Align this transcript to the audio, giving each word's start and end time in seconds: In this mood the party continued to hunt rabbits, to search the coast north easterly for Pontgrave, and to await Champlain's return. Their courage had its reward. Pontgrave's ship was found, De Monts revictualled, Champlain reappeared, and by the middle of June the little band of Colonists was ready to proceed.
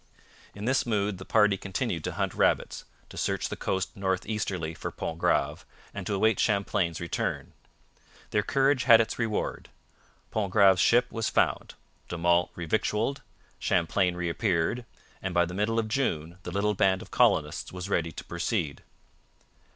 In 0.55 0.65
this 0.65 0.83
mood 0.83 1.19
the 1.19 1.25
party 1.25 1.57
continued 1.57 2.03
to 2.05 2.13
hunt 2.13 2.33
rabbits, 2.33 2.85
to 3.09 3.17
search 3.17 3.49
the 3.49 3.55
coast 3.55 3.95
north 3.95 4.25
easterly 4.25 4.73
for 4.73 4.89
Pontgrave, 4.91 5.63
and 5.93 6.07
to 6.07 6.15
await 6.15 6.39
Champlain's 6.39 6.99
return. 6.99 7.53
Their 8.31 8.41
courage 8.41 8.85
had 8.85 8.99
its 8.99 9.19
reward. 9.19 9.69
Pontgrave's 10.31 10.81
ship 10.81 11.11
was 11.11 11.29
found, 11.29 11.75
De 12.09 12.17
Monts 12.17 12.51
revictualled, 12.57 13.21
Champlain 13.59 14.15
reappeared, 14.15 14.85
and 15.21 15.35
by 15.35 15.45
the 15.45 15.53
middle 15.53 15.77
of 15.77 15.87
June 15.87 16.39
the 16.41 16.51
little 16.51 16.73
band 16.73 17.03
of 17.03 17.11
Colonists 17.11 17.71
was 17.71 17.87
ready 17.87 18.11
to 18.11 18.23
proceed. 18.23 18.81